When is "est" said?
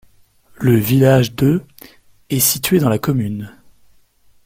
2.31-2.39